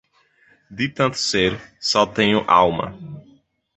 [0.71, 2.97] De tanto ser, só tenho alma.